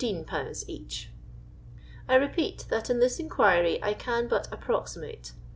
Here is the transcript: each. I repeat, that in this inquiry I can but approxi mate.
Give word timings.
each. 0.67 1.11
I 2.09 2.15
repeat, 2.15 2.65
that 2.71 2.89
in 2.89 2.97
this 2.99 3.19
inquiry 3.19 3.77
I 3.83 3.93
can 3.93 4.27
but 4.27 4.49
approxi 4.49 4.97
mate. 4.97 5.33